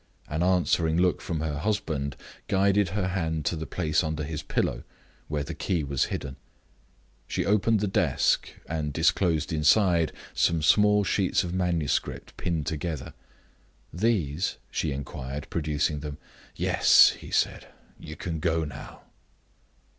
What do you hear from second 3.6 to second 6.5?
place under his pillow where the key was hidden.